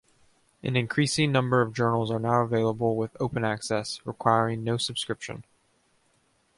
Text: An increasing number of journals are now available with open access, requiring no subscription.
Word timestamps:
An 0.63 0.75
increasing 0.75 1.31
number 1.31 1.61
of 1.61 1.75
journals 1.75 2.09
are 2.09 2.17
now 2.17 2.41
available 2.41 2.95
with 2.97 3.15
open 3.19 3.45
access, 3.45 3.99
requiring 4.03 4.63
no 4.63 4.77
subscription. 4.77 5.43